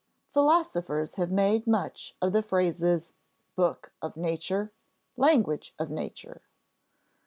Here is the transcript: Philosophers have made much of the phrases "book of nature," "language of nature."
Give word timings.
Philosophers 0.31 1.13
have 1.17 1.29
made 1.31 1.67
much 1.67 2.15
of 2.23 2.33
the 2.33 2.41
phrases 2.41 3.13
"book 3.55 3.91
of 4.01 4.17
nature," 4.17 4.73
"language 5.15 5.75
of 5.77 5.91
nature." 5.91 6.41